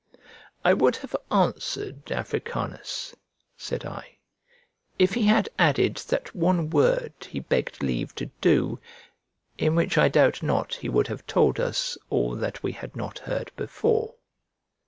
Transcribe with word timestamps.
"I 0.65 0.73
would 0.73 0.95
have 0.95 1.15
answered 1.29 2.11
Africanus," 2.11 3.15
said 3.55 3.85
I, 3.85 4.17
"if 4.97 5.13
he 5.13 5.27
had 5.27 5.47
added 5.59 5.97
that 5.97 6.33
one 6.33 6.71
word 6.71 7.13
he 7.29 7.39
begged 7.39 7.83
leave 7.83 8.15
to 8.15 8.31
do, 8.49 8.79
in 9.59 9.75
which 9.75 9.99
I 9.99 10.07
doubt 10.07 10.41
not 10.41 10.73
he 10.73 10.89
would 10.89 11.05
have 11.05 11.27
told 11.27 11.59
us 11.59 11.99
all 12.09 12.33
that 12.37 12.63
we 12.63 12.71
had 12.71 12.95
not 12.95 13.19
heard 13.19 13.51
before." 13.55 14.15